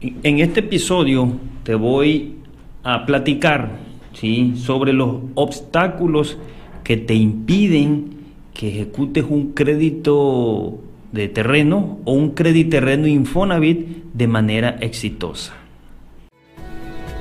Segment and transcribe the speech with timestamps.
[0.00, 2.36] En este episodio te voy
[2.82, 3.78] a platicar
[4.12, 4.52] ¿sí?
[4.56, 6.36] sobre los obstáculos
[6.84, 8.10] que te impiden
[8.52, 10.78] que ejecutes un crédito
[11.12, 15.54] de terreno o un crédito terreno Infonavit de manera exitosa.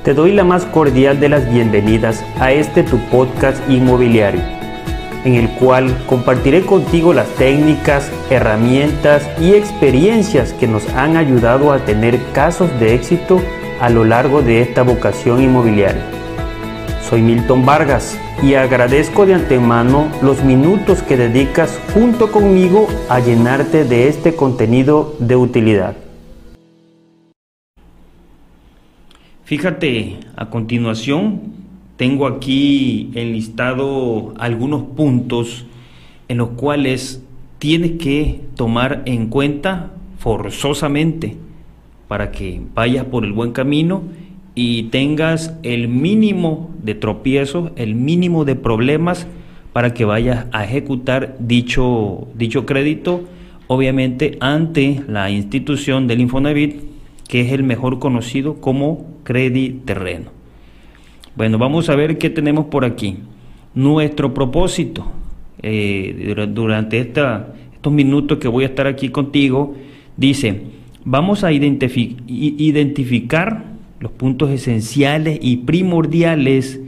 [0.03, 4.41] Te doy la más cordial de las bienvenidas a este tu podcast inmobiliario,
[5.25, 11.79] en el cual compartiré contigo las técnicas, herramientas y experiencias que nos han ayudado a
[11.79, 13.41] tener casos de éxito
[13.81, 16.05] a lo largo de esta vocación inmobiliaria.
[17.09, 23.83] Soy Milton Vargas y agradezco de antemano los minutos que dedicas junto conmigo a llenarte
[23.83, 25.95] de este contenido de utilidad.
[29.43, 31.54] Fíjate, a continuación
[31.97, 35.65] tengo aquí enlistado algunos puntos
[36.27, 37.23] en los cuales
[37.59, 41.37] tienes que tomar en cuenta forzosamente
[42.07, 44.03] para que vayas por el buen camino
[44.55, 49.27] y tengas el mínimo de tropiezos, el mínimo de problemas
[49.73, 53.23] para que vayas a ejecutar dicho, dicho crédito,
[53.67, 56.81] obviamente ante la institución del Infonavit
[57.27, 60.34] que es el mejor conocido como Credit Terreno.
[61.35, 63.17] Bueno, vamos a ver qué tenemos por aquí.
[63.73, 65.05] Nuestro propósito
[65.61, 69.75] eh, durante estos minutos que voy a estar aquí contigo,
[70.15, 70.61] dice,
[71.03, 73.65] vamos a identificar
[73.99, 76.79] los puntos esenciales y primordiales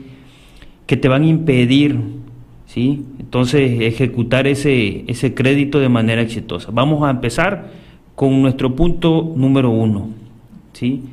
[0.86, 2.00] que te van a impedir,
[2.68, 3.04] ¿sí?
[3.20, 6.70] Entonces, ejecutar ese, ese crédito de manera exitosa.
[6.72, 7.72] Vamos a empezar
[8.18, 10.10] con nuestro punto número uno.
[10.74, 11.04] ¿sí?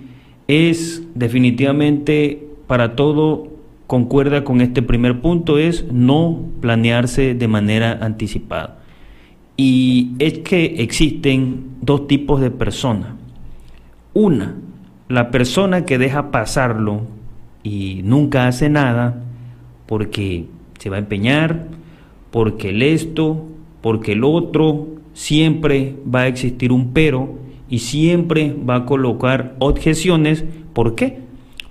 [0.48, 3.48] Es definitivamente para todo
[3.86, 8.78] concuerda con este primer punto, es no planearse de manera anticipada.
[9.56, 13.10] Y es que existen dos tipos de personas.
[14.14, 14.56] Una,
[15.08, 17.02] la persona que deja pasarlo
[17.62, 19.22] y nunca hace nada
[19.86, 20.46] porque
[20.78, 21.68] se va a empeñar,
[22.30, 23.44] porque el esto,
[23.80, 27.38] porque el otro, siempre va a existir un pero
[27.68, 30.44] y siempre va a colocar objeciones.
[30.72, 31.23] ¿Por qué?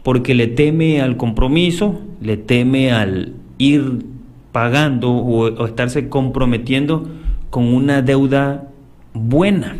[0.03, 4.05] Porque le teme al compromiso, le teme al ir
[4.51, 7.07] pagando o, estarse comprometiendo
[7.49, 8.69] con una deuda
[9.13, 9.77] buena.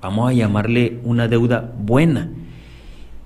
[0.00, 2.30] Vamos a llamarle una deuda buena.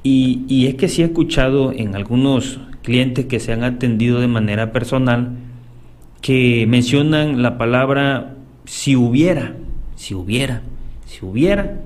[0.02, 4.28] Y, y, es que sí he escuchado en algunos clientes que se han atendido de
[4.28, 5.32] manera personal
[6.20, 9.56] que mencionan la palabra si hubiera,
[9.96, 10.62] si hubiera
[11.06, 11.80] si hubiera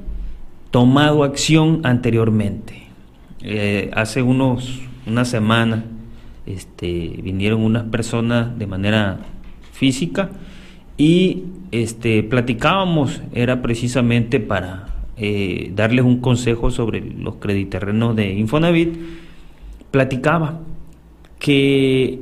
[0.70, 2.86] tomado acción anteriormente.
[3.42, 5.84] Eh, hace unos, una semana
[6.46, 9.18] este, vinieron unas personas de manera
[9.72, 10.30] física
[10.96, 14.86] y este, platicábamos, era precisamente para
[15.16, 18.96] eh, darles un consejo sobre los crediterrenos de Infonavit,
[19.90, 20.60] platicaba
[21.38, 22.20] que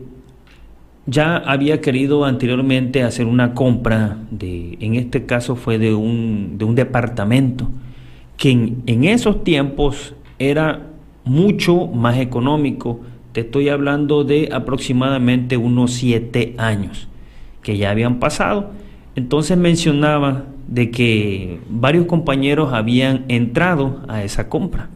[1.06, 6.64] ya había querido anteriormente hacer una compra de, en este caso fue de un, de
[6.66, 7.70] un departamento,
[8.36, 10.88] que en, esos tiempos era
[11.28, 13.00] mucho más económico.
[13.33, 17.09] Te estoy hablando de aproximadamente unos siete años
[17.62, 18.71] que ya habían pasado.
[19.15, 24.91] Entonces mencionaba de que varios compañeros habían entrado a esa compra.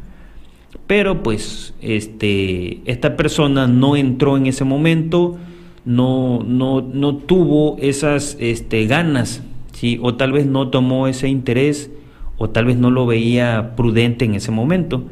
[0.87, 5.38] Pero pues este, esta persona no entró en ese momento,
[5.84, 9.99] no, no, no tuvo esas este, ganas, ¿sí?
[10.03, 11.91] o tal vez no tomó ese interés,
[12.37, 15.04] o tal vez no lo veía prudente en ese momento,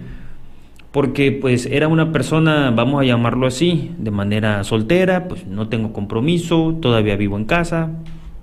[0.93, 5.93] porque pues era una persona, vamos a llamarlo así, de manera soltera, pues no tengo
[5.93, 7.91] compromiso, todavía vivo en casa,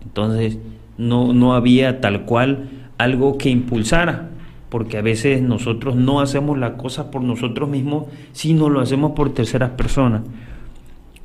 [0.03, 0.57] entonces
[0.97, 4.29] no, no había tal cual algo que impulsara,
[4.69, 9.33] porque a veces nosotros no hacemos las cosas por nosotros mismos, sino lo hacemos por
[9.33, 10.21] terceras personas.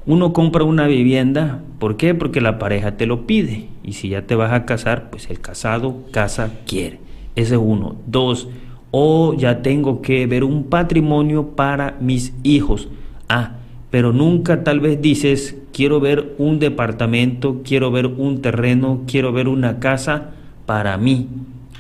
[0.04, 2.15] Uno compra una vivienda, ¿por qué?
[2.15, 3.69] Porque la pareja te lo pide.
[3.84, 6.99] Y si ya te vas a casar, pues el casado casa quiere.
[7.37, 7.94] Ese es uno.
[8.06, 8.49] Dos,
[8.92, 12.89] o ya tengo que ver un patrimonio para mis hijos.
[13.28, 13.56] Ah,
[13.91, 19.48] pero nunca tal vez dices, quiero ver un departamento, quiero ver un terreno, quiero ver
[19.48, 20.30] una casa
[20.66, 21.28] para mí.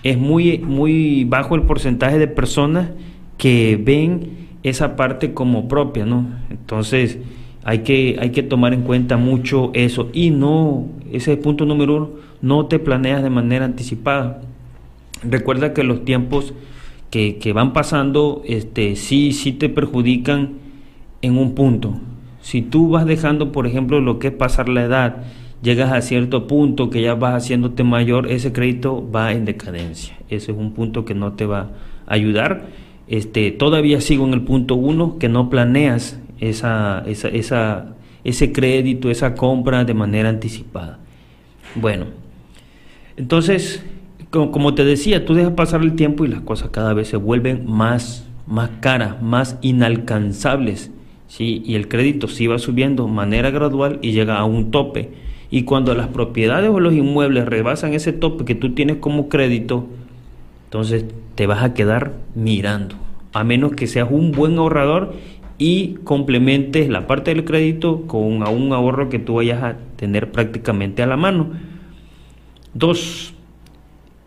[0.02, 2.90] Es muy, muy bajo el porcentaje de personas
[3.38, 6.26] que ven esa parte como propia, ¿no?
[6.50, 7.18] Entonces,
[7.62, 12.10] hay que, hay que tomar en cuenta mucho eso y no, ese punto número uno,
[12.40, 14.40] no te planeas de manera anticipada.
[15.22, 16.54] Recuerda que los tiempos
[17.12, 20.54] que, van pasando este, sí, sí te perjudican
[21.20, 21.94] en un punto.
[22.40, 25.22] Si tú vas dejando, por ejemplo, lo que es pasar la edad,
[25.62, 30.18] llegas a cierto punto que ya vas haciéndote mayor, ese crédito va en decadencia.
[30.28, 31.70] Ese es un punto que no te va
[32.06, 32.66] a ayudar
[33.12, 37.94] este, todavía sigo en el punto uno, que no planeas esa, esa, esa,
[38.24, 40.98] ese crédito, esa compra de manera anticipada.
[41.74, 42.06] Bueno,
[43.18, 43.84] entonces,
[44.32, 47.70] como, te decía, tú dejas pasar el tiempo y las cosas cada vez se vuelven
[47.70, 50.90] más, más caras, más inalcanzables.
[51.28, 51.62] ¿sí?
[51.66, 55.10] Y el crédito sí va subiendo de manera gradual y llega a un tope.
[55.50, 59.86] Y cuando las propiedades o los inmuebles rebasan ese tope que tú tienes como crédito,
[60.64, 62.94] entonces te vas a quedar mirando.
[63.34, 65.12] A menos que seas un buen ahorrador
[65.58, 71.02] y complementes la parte del crédito con un ahorro que tú vayas a tener prácticamente
[71.02, 71.50] a la mano.
[72.72, 73.31] Dos,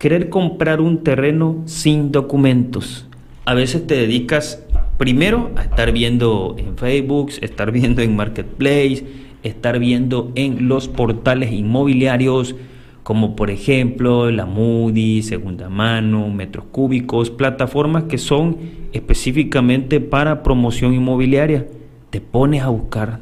[0.05, 3.07] querer comprar un terreno sin documentos.
[3.43, 4.63] A veces te dedicas
[4.99, 9.03] primero a estar viendo en Facebook, estar viendo en Marketplace,
[9.41, 12.55] estar viendo en los portales inmobiliarios,
[13.01, 18.57] como por ejemplo la Moody, Segunda Mano, Metros Cúbicos, plataformas que son
[18.93, 21.65] específicamente para promoción inmobiliaria.
[22.11, 23.21] Te pones a buscar.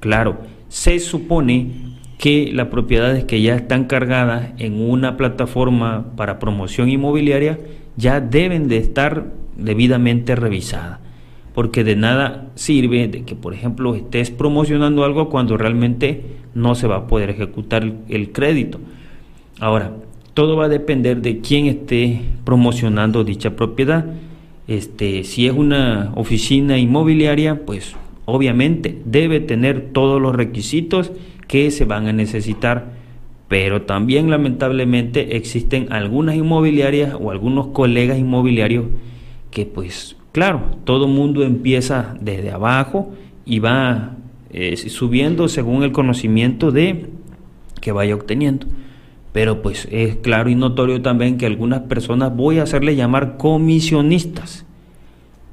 [0.00, 0.38] Claro,
[0.68, 7.58] se supone que las propiedades que ya están cargadas en una plataforma para promoción inmobiliaria
[7.96, 9.26] ya deben de estar
[9.56, 11.00] debidamente revisadas.
[11.54, 16.22] Porque de nada sirve de que, por ejemplo, estés promocionando algo cuando realmente
[16.54, 18.78] no se va a poder ejecutar el crédito.
[19.58, 19.92] Ahora,
[20.34, 24.04] todo va a depender de quién esté promocionando dicha propiedad.
[24.68, 27.96] Este, si es una oficina inmobiliaria, pues
[28.26, 31.10] obviamente debe tener todos los requisitos
[31.46, 32.92] que se van a necesitar,
[33.48, 38.86] pero también lamentablemente existen algunas inmobiliarias o algunos colegas inmobiliarios
[39.50, 43.14] que pues claro, todo mundo empieza desde abajo
[43.46, 44.16] y va
[44.50, 47.06] eh, subiendo según el conocimiento de
[47.80, 48.66] que vaya obteniendo.
[49.32, 54.66] Pero pues es claro y notorio también que algunas personas voy a hacerle llamar comisionistas,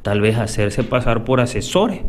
[0.02, 2.02] tal vez hacerse pasar por asesores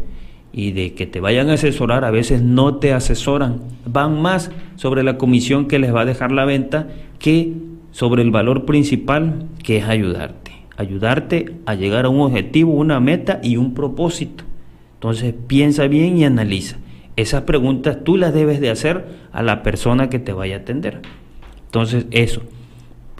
[0.56, 5.02] y de que te vayan a asesorar, a veces no te asesoran, van más sobre
[5.02, 7.54] la comisión que les va a dejar la venta que
[7.90, 13.40] sobre el valor principal que es ayudarte, ayudarte a llegar a un objetivo, una meta
[13.42, 14.44] y un propósito.
[14.94, 16.76] Entonces piensa bien y analiza.
[17.16, 21.00] Esas preguntas tú las debes de hacer a la persona que te vaya a atender.
[21.66, 22.42] Entonces eso.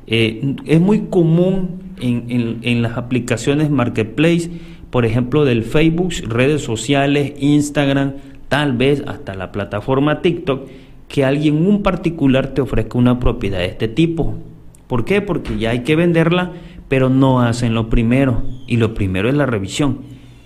[0.07, 4.51] Eh, es muy común en, en las aplicaciones Marketplace
[4.95, 8.13] por ejemplo, del Facebook, redes sociales, Instagram,
[8.49, 10.69] tal vez hasta la plataforma TikTok,
[11.09, 14.39] que alguien un particular te ofrezca una propiedad de este tipo.
[14.87, 15.21] ¿Por qué?
[15.21, 16.53] Porque ya hay que venderla,
[16.87, 20.03] pero no hacen lo primero, y lo primero es la revisión.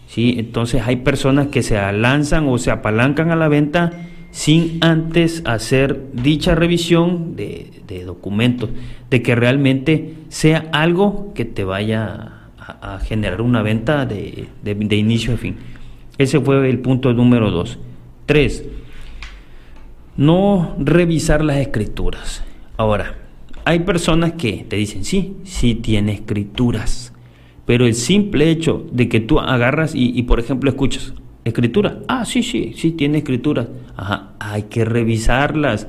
[0.07, 0.37] ¿sí?
[0.39, 3.93] Entonces hay personas que se lanzan o se apalancan a la venta
[4.31, 8.71] sin antes hacer dicha revisión de, de documentos,
[9.11, 12.38] de que realmente sea algo que te vaya
[12.69, 15.57] a, generar una venta de, de, inicio a fin.
[16.19, 17.79] Ese fue el punto número dos.
[18.27, 18.65] Tres,
[20.17, 22.45] no revisar las escrituras.
[22.77, 23.17] Ahora,
[23.65, 27.13] hay personas que te dicen, sí, sí tiene escrituras,
[27.67, 32.43] pero el simple hecho de que tú agarras y, por ejemplo, escuchas, escritura, ah, sí,
[32.43, 35.87] sí, sí tiene escrituras, ajá, hay que revisarlas.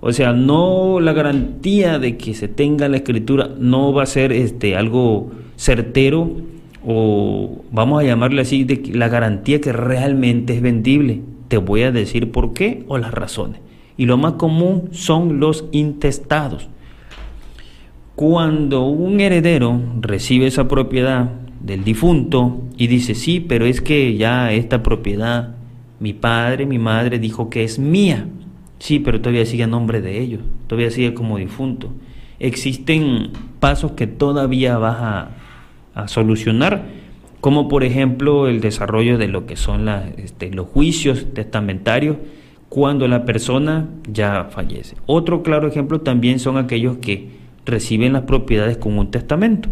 [0.00, 4.30] O sea, no la garantía de que se tenga la escritura no va a ser
[4.30, 6.30] este algo certero
[6.86, 11.22] o vamos a llamarle así, la garantía que realmente es vendible.
[11.48, 13.60] Te voy a decir por qué o las razones.
[13.96, 16.68] Y lo más común son los intestados.
[18.14, 24.52] Cuando un heredero recibe esa propiedad del difunto y dice, sí, pero es que ya
[24.52, 25.56] esta propiedad,
[25.98, 28.28] mi padre, mi madre dijo que es mía.
[28.78, 31.92] Sí, pero todavía sigue a nombre de ellos, todavía sigue como difunto.
[32.38, 35.30] Existen pasos que todavía vas a,
[35.96, 36.84] a solucionar,
[37.40, 39.88] como por ejemplo el desarrollo de lo que son
[40.18, 42.18] este, los juicios testamentarios
[42.68, 44.96] cuando la persona ya fallece.
[45.06, 47.30] Otro claro ejemplo también son aquellos que
[47.64, 49.68] reciben las propiedades con un testamento.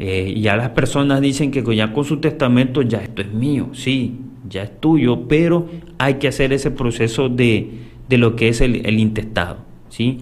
[0.00, 4.16] Eh, ya las personas dicen que ya con su testamento ya esto es mío, sí,
[4.48, 5.68] ya es tuyo, pero
[5.98, 7.70] hay que hacer ese proceso de,
[8.08, 10.18] de lo que es el, el intestado, ¿sí?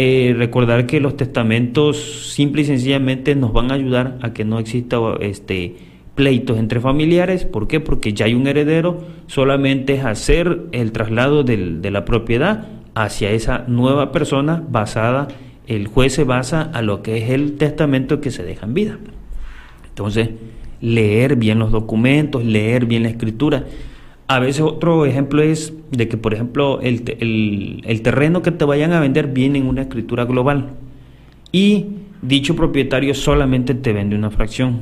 [0.00, 4.60] Eh, recordar que los testamentos simple y sencillamente nos van a ayudar a que no
[4.60, 5.76] exista este
[6.14, 7.44] pleitos entre familiares.
[7.44, 7.80] ¿Por qué?
[7.80, 13.64] Porque ya hay un heredero, solamente es hacer el traslado de la propiedad hacia esa
[13.68, 15.28] nueva persona basada,
[15.66, 18.98] el juez se basa a lo que es el testamento que se deja en vida.
[19.88, 20.30] Entonces,
[20.80, 23.64] leer bien los documentos, leer bien la escritura.
[24.28, 27.02] A veces otro ejemplo es de que, por ejemplo, el,
[28.02, 30.72] terreno que te vayan a vender viene en una escritura global
[31.50, 31.86] y
[32.20, 34.80] dicho propietario solamente te vende una fracción.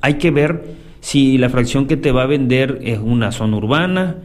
[0.00, 0.64] hay que ver
[1.00, 4.16] si la fracción que te va a vender es una zona urbana,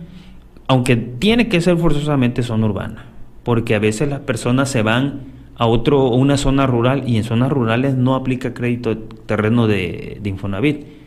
[0.68, 3.06] aunque tiene que ser forzosamente zona urbana,
[3.44, 7.52] porque a veces las personas se van a otro una zona rural y en zonas
[7.52, 11.03] rurales no aplica crédito terreno de, de Infonavit.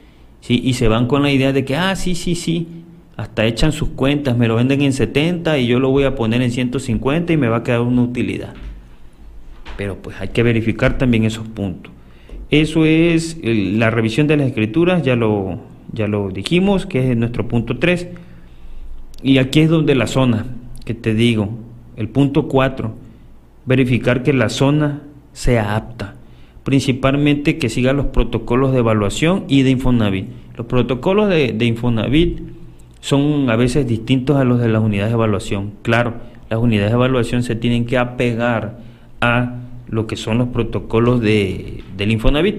[0.46, 0.60] ¿Sí?
[0.62, 2.68] Y se van con la idea de que, ah, sí, sí, sí,
[3.16, 6.40] hasta echan sus cuentas, me lo venden en 70 y yo lo voy a poner
[6.42, 8.54] en 150 y me va a quedar una utilidad.
[9.76, 11.92] Pero pues hay que verificar también esos puntos.
[12.50, 15.58] Eso es la revisión de las escrituras, ya lo,
[15.92, 18.08] ya lo dijimos, que es nuestro punto 3.
[19.22, 20.46] Y aquí es donde la zona,
[20.84, 21.50] que te digo,
[21.96, 22.94] el punto 4,
[23.64, 26.14] verificar que la zona sea apta,
[26.66, 30.26] principalmente que siga los protocolos de evaluación y de Infonavit.
[30.56, 32.40] Los protocolos de, de Infonavit
[32.98, 35.74] son a veces distintos a los de las unidades de evaluación.
[35.82, 36.14] Claro,
[36.50, 38.80] las unidades de evaluación se tienen que apegar
[39.20, 39.58] a
[39.88, 42.56] lo que son los protocolos de, del Infonavit.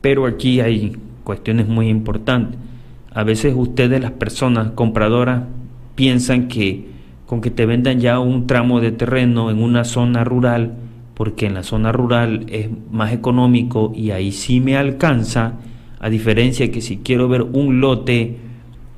[0.00, 2.58] Pero aquí hay cuestiones muy importantes.
[3.14, 5.44] A veces ustedes, las personas compradoras,
[5.94, 6.84] piensan que
[7.26, 10.74] con que te vendan ya un tramo de terreno en una zona rural,
[11.20, 15.58] porque en la zona rural es más económico y ahí sí me alcanza,
[15.98, 18.38] a diferencia que si quiero ver un lote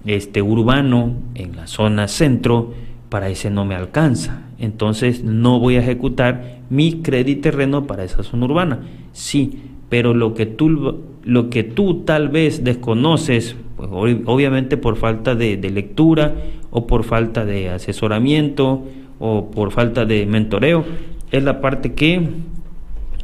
[0.05, 2.75] este urbano en la zona centro,
[3.09, 4.43] para ese no me alcanza.
[4.61, 8.83] Entonces no voy a ejecutar mi crédito terreno para esa zona urbana.
[9.11, 15.35] Sí, pero lo que tú, lo que tú tal vez desconoces, pues, obviamente por falta
[15.35, 16.37] de, de lectura
[16.71, 18.85] o por falta de asesoramiento
[19.19, 20.85] o por falta de mentoreo,
[21.33, 22.29] es la parte que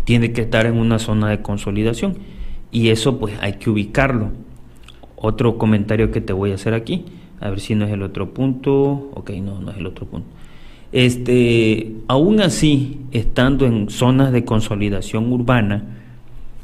[0.04, 2.16] tiene que estar en una zona de consolidación
[2.72, 4.30] y eso pues hay que ubicarlo.
[5.16, 7.04] Otro comentario que te voy a hacer aquí,
[7.40, 10.26] a ver si no es el otro punto, ok, no, no es el otro punto.
[10.90, 15.84] Este, aún así, estando en zonas de consolidación urbana,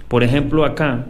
[0.09, 1.07] por ejemplo acá,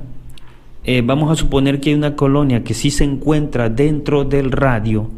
[0.82, 5.08] eh, vamos a suponer que hay una colonia que sí se encuentra dentro del radio,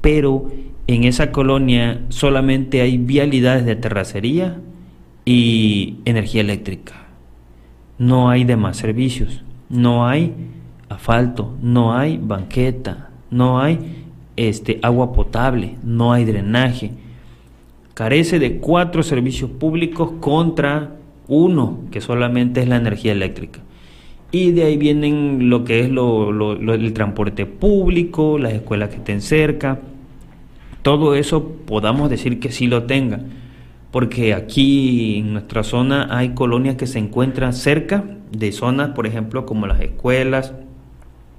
[0.00, 0.50] pero
[0.86, 4.60] en esa colonia solamente hay vialidades de terracería
[5.24, 7.06] y energía eléctrica.
[7.98, 10.32] No hay demás servicios, no hay
[10.88, 14.04] asfalto, no hay banqueta, no hay
[14.36, 16.92] este, agua potable, no hay drenaje
[17.96, 20.96] carece de cuatro servicios públicos contra
[21.28, 23.60] uno, que solamente es la energía eléctrica.
[24.30, 29.22] Y de ahí vienen lo que es lo, el transporte público, las escuelas que estén
[29.22, 29.80] cerca.
[30.86, 33.18] Todo eso podamos decir que sí lo tenga.
[33.90, 39.46] Porque aquí en nuestra zona hay colonias que se encuentran cerca de zonas, por ejemplo,
[39.46, 40.54] como las escuelas.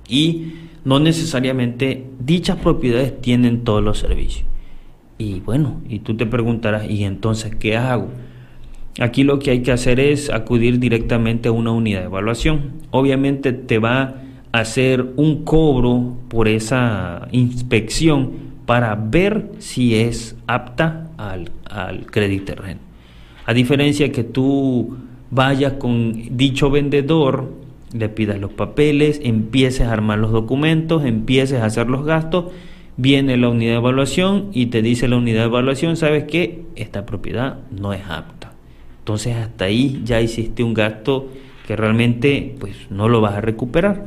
[0.06, 0.51] Y
[0.84, 4.46] no necesariamente dichas propiedades tienen todos los servicios.
[5.18, 8.10] Y bueno, y tú te preguntarás, ¿y entonces qué hago?
[9.00, 12.74] Aquí lo que hay que hacer es acudir directamente a una unidad de evaluación.
[12.92, 14.16] Obviamente te va
[14.51, 22.54] a hacer un cobro por esa inspección para ver si es apta al, al crédito
[22.54, 22.82] terreno.
[23.48, 24.98] A diferencia que tú
[25.32, 27.52] vayas con dicho vendedor,
[27.94, 32.52] le pidas los papeles, empieces a armar los documentos, empieces a hacer los gastos
[32.98, 37.06] viene la unidad de evaluación y te dice la unidad de evaluación, sabes que esta
[37.06, 38.52] propiedad no es apta.
[39.00, 41.30] Entonces hasta ahí ya hiciste un gasto
[41.66, 44.04] que realmente pues no lo vas a recuperar.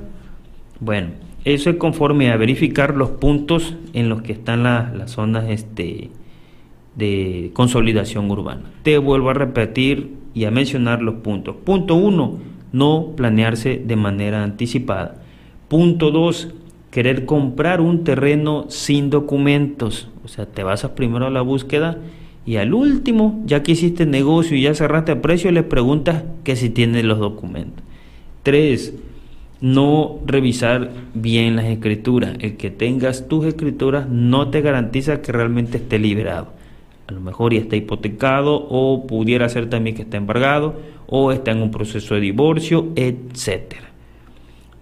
[0.81, 1.11] Bueno,
[1.44, 6.11] eso es conforme a verificar los puntos en los que están las zonas este,
[6.97, 8.62] de consolidación urbana.
[8.82, 11.56] Te vuelvo a repetir y a mencionar los puntos.
[11.64, 12.38] Punto 1,
[12.73, 15.23] no planearse de manera anticipada.
[15.68, 16.54] Punto 2,
[16.90, 20.09] querer comprar un terreno sin documentos.
[20.25, 21.99] O sea, te vas primero a la búsqueda
[22.44, 26.56] y al último, ya que hiciste negocio y ya cerraste a precio, le preguntas que
[26.56, 27.85] si tiene los documentos.
[28.42, 28.94] Tres,
[29.61, 32.37] no revisar bien las escrituras.
[32.40, 36.52] El que tengas tus escrituras no te garantiza que realmente esté liberado.
[37.07, 41.50] A lo mejor ya está hipotecado o pudiera ser también que está embargado o está
[41.50, 43.90] en un proceso de divorcio, etcétera.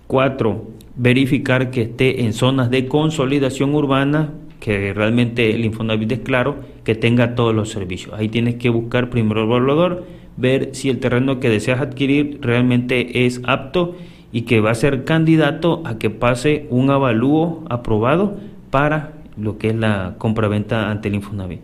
[0.07, 6.57] Cuatro, verificar que esté en zonas de consolidación urbana, que realmente el Infonavit es claro,
[6.85, 8.15] que tenga todos los servicios.
[8.15, 10.05] Ahí tienes que buscar primero el evaluador,
[10.37, 13.97] ver si el terreno que deseas adquirir realmente es apto
[14.33, 18.37] y que va a ser candidato a que pase un avalúo aprobado
[18.71, 21.61] para lo que es la compraventa ante el Infonavit.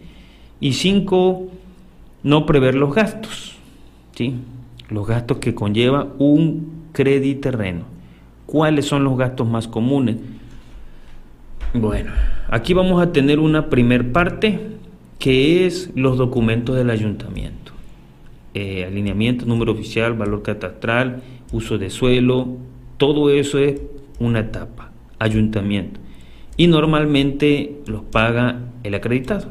[0.60, 1.48] Y cinco,
[2.22, 3.56] no prever los gastos,
[4.14, 4.34] ¿sí?
[4.88, 7.84] los gastos que conlleva un crédito terreno.
[8.46, 10.16] ¿Cuáles son los gastos más comunes?
[11.72, 12.12] Bueno,
[12.48, 14.60] aquí vamos a tener una primer parte
[15.18, 17.72] que es los documentos del ayuntamiento.
[18.52, 21.22] Eh, alineamiento, número oficial, valor catastral,
[21.54, 22.56] uso de suelo,
[22.96, 23.80] Todo eso es
[24.20, 26.00] una etapa, ayuntamiento.
[26.56, 29.48] Y normalmente los paga el acreditado.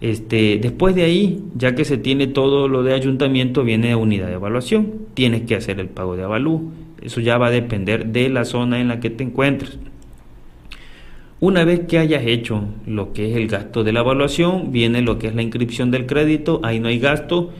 [0.00, 4.34] Este, después de ahí, ya que se tiene todo lo de ayuntamiento, viene unidad de
[4.34, 4.92] evaluación.
[5.14, 6.72] Tienes que hacer el pago de avalú.
[7.00, 9.78] Eso ya va a depender de la zona en la que te encuentres.
[11.38, 15.18] Una vez que hayas hecho lo que es el gasto de la evaluación, viene lo
[15.18, 17.52] que es la inscripción del crédito, ahí no hay gasto,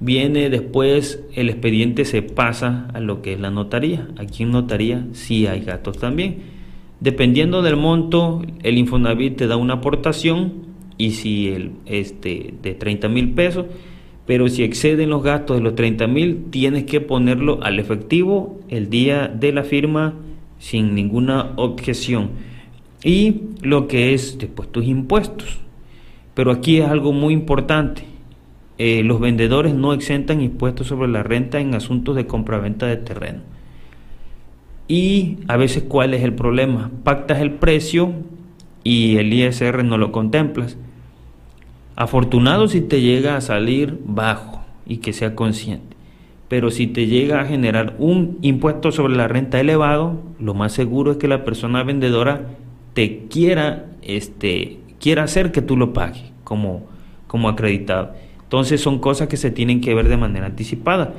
[0.00, 4.08] viene después el expediente se pasa a lo que es la notaría.
[4.16, 6.38] Aquí en notaría sí hay gastos también.
[7.00, 13.08] Dependiendo del monto, el Infonavit te da una aportación y si el este de 30
[13.08, 13.66] mil pesos,
[14.26, 18.90] pero si exceden los gastos de los 30 mil, tienes que ponerlo al efectivo el
[18.90, 20.14] día de la firma
[20.58, 22.30] sin ninguna objeción
[23.04, 25.60] y lo que es después tus impuestos.
[26.34, 28.02] Pero aquí es algo muy importante.
[28.78, 33.40] Eh, los vendedores no exentan impuestos sobre la renta en asuntos de compraventa de terreno.
[34.86, 36.90] Y a veces, ¿cuál es el problema?
[37.04, 38.12] Pactas el precio
[38.84, 40.78] y el ISR no lo contemplas.
[41.96, 45.96] Afortunado si te llega a salir bajo y que sea consciente.
[46.48, 51.12] Pero si te llega a generar un impuesto sobre la renta elevado, lo más seguro
[51.12, 52.46] es que la persona vendedora
[52.94, 56.86] te quiera, este, quiera hacer que tú lo pagues como,
[57.26, 58.14] como acreditado.
[58.48, 61.14] Entonces son cosas que se tienen que ver de manera anticipada.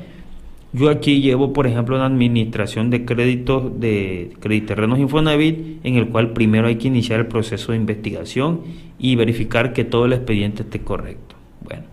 [0.74, 6.34] Yo aquí llevo, por ejemplo, una administración de créditos de Crediterrenos Infonavit, en el cual
[6.34, 8.62] primero hay que iniciar el proceso de investigación
[9.00, 11.36] y verificar que todo el expediente esté correcto.
[11.64, 11.84] Bueno,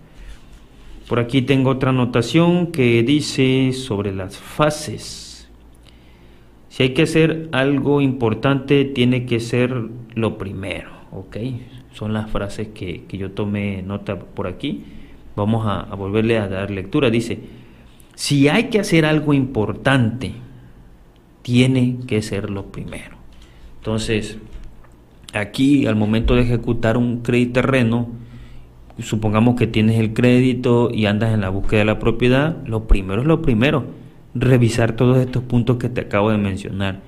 [1.09, 5.27] por aquí tengo otra anotación que dice sobre las fases
[6.77, 9.75] si hay que hacer algo importante, tiene que ser
[10.15, 11.39] lo primero, ¿ok?
[11.95, 14.85] Son las frases que, yo tomé nota por aquí.
[15.37, 17.11] Vamos a, volverle a dar lectura.
[17.11, 17.39] Dice,
[18.15, 20.33] si hay que hacer algo importante,
[21.43, 23.17] tiene que ser lo primero.
[23.79, 24.39] Entonces,
[25.35, 28.09] aquí al momento de ejecutar un crédito terreno,
[28.99, 33.21] supongamos que tienes el crédito y andas en la búsqueda de la propiedad, lo primero
[33.21, 33.85] es lo primero
[34.35, 37.01] revisar todos estos puntos que te acabo de mencionar.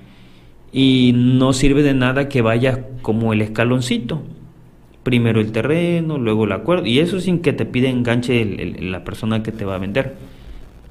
[0.71, 4.21] Y no sirve de nada que vayas como el escaloncito.
[5.03, 6.85] Primero el terreno, luego el acuerdo.
[6.85, 8.43] Y eso sin que te pida enganche
[8.81, 10.15] la persona que te va a vender.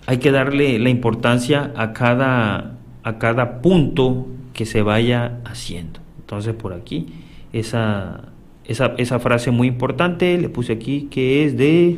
[0.07, 6.01] Hay que darle la importancia a cada, a cada punto que se vaya haciendo.
[6.21, 7.07] Entonces por aquí,
[7.53, 8.23] esa,
[8.65, 11.97] esa, esa frase muy importante, le puse aquí que es de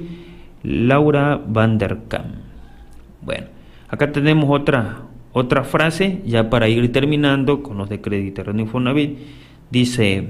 [0.63, 2.35] Laura Van der Kamp.
[3.23, 3.61] Bueno.
[3.91, 9.19] Acá tenemos otra, otra frase, ya para ir terminando con los de Crediterreno Infonavit.
[9.69, 10.29] Dice,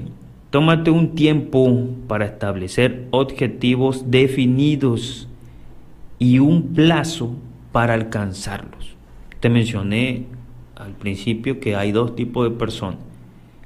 [0.50, 5.28] tómate un tiempo para establecer objetivos definidos
[6.18, 7.34] y un plazo
[7.72, 8.96] para alcanzarlos.
[9.40, 10.26] Te mencioné
[10.76, 12.98] al principio que hay dos tipos de personas,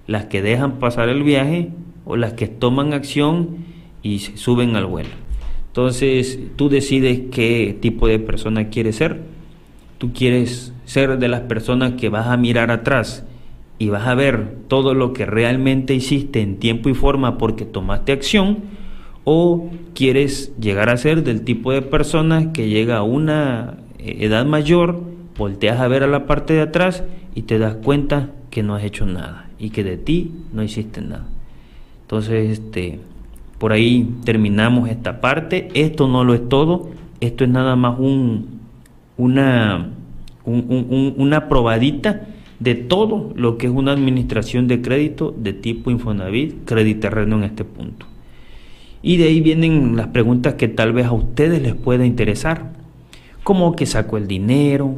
[0.06, 1.70] las que dejan pasar el viaje
[2.04, 3.64] o las que toman acción
[4.02, 5.10] y suben al vuelo.
[5.68, 9.34] Entonces tú decides qué tipo de persona quieres ser
[9.98, 13.24] tú quieres ser de las personas que vas a mirar atrás
[13.78, 18.12] y vas a ver todo lo que realmente hiciste en tiempo y forma porque tomaste
[18.12, 18.58] acción,
[19.24, 24.44] o quieres llegar a ser del tipo de persona que llega a una eh, edad
[24.44, 25.02] mayor,
[25.37, 28.84] volteas a ver a la parte de atrás y te das cuenta que no has
[28.84, 31.26] hecho nada y que de ti no hiciste nada.
[32.02, 33.00] Entonces, este,
[33.58, 35.68] por ahí terminamos esta parte.
[35.74, 38.60] Esto no lo es todo, esto es nada más un,
[39.16, 39.88] una,
[40.44, 42.28] una probadita
[42.64, 47.62] de todo lo que es una administración de crédito de tipo Infonavit, Crediterreno en este
[47.62, 48.07] punto.
[49.03, 52.72] Y de ahí vienen las preguntas que tal vez a ustedes les pueda interesar.
[53.42, 54.94] ¿Cómo que saco el dinero?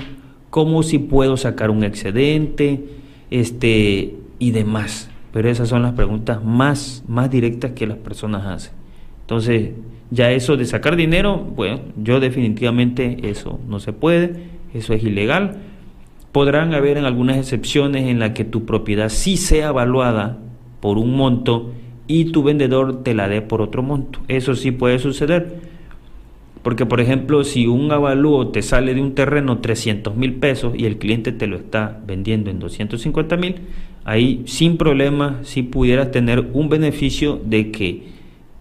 [0.49, 2.85] ¿Cómo si puedo sacar un excedente?
[3.33, 5.11] Este, y demás.
[5.33, 8.75] Pero esas son las preguntas más, más directas que las personas hacen.
[9.23, 9.71] Entonces,
[10.13, 14.35] ya eso de sacar dinero, bueno, yo definitivamente eso no se puede,
[14.73, 15.57] eso es ilegal.
[16.37, 20.37] Podrán haber en algunas excepciones en las que tu propiedad sí sea evaluada
[20.81, 21.73] por un monto
[22.07, 24.19] y tu vendedor te la dé por otro monto.
[24.29, 25.61] Eso sí puede suceder.
[26.63, 30.85] Porque, por ejemplo, si un avalúo te sale de un terreno 300 mil pesos y
[30.85, 33.55] el cliente te lo está vendiendo en 250 mil,
[34.05, 38.03] ahí sin problema sí pudieras tener un beneficio de que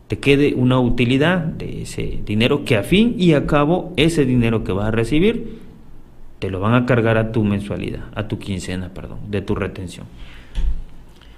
[0.08, 4.64] te quede una utilidad de ese dinero que a fin y a cabo ese dinero
[4.64, 5.65] que vas a recibir
[6.40, 10.06] te lo van a cargar a tu mensualidad, a tu quincena, perdón, de tu retención.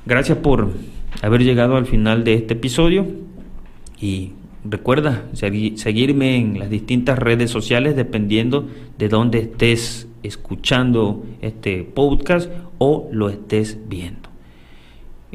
[0.06, 0.72] Gracias por
[1.22, 3.06] haber llegado al final de este episodio
[4.00, 4.32] y
[4.64, 13.10] recuerda seguirme en las distintas redes sociales dependiendo de dónde estés escuchando este podcast o
[13.12, 14.30] lo estés viendo.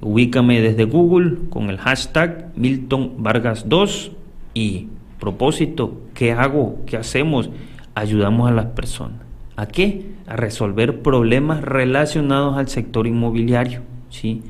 [0.01, 4.13] Ubícame desde Google con el hashtag Milton Vargas 2
[4.55, 4.89] y
[5.21, 6.81] propósito, ¿qué hago?
[6.87, 7.51] ¿Qué hacemos?
[7.95, 9.32] Ayudamos a las personas.
[9.57, 10.07] ¿A qué?
[10.27, 13.83] A resolver problemas relacionados al sector inmobiliario.
[14.11, 14.43] ¿sí?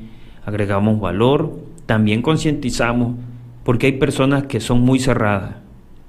[0.44, 3.16] Agregamos valor, también concientizamos,
[3.64, 5.56] porque hay personas que son muy cerradas,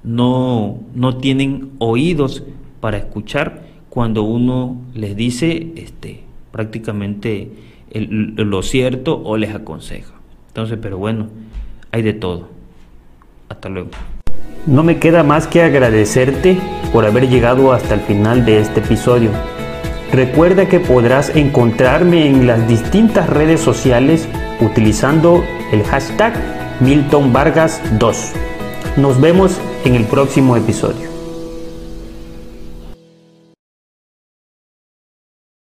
[0.02, 2.44] no, no tienen oídos
[2.80, 7.50] para escuchar cuando uno les dice este, prácticamente
[7.92, 10.14] lo cierto o les aconseja.
[10.48, 11.28] Entonces, pero bueno,
[11.92, 12.48] hay de todo.
[13.48, 13.90] Hasta luego.
[14.66, 16.58] No me queda más que agradecerte
[16.90, 19.30] por haber llegado hasta el final de este episodio.
[20.10, 24.26] Recuerda que podrás encontrarme en las distintas redes sociales
[24.60, 26.32] utilizando el hashtag
[26.80, 28.32] Milton Vargas 2.
[28.96, 31.13] Nos vemos en el próximo episodio.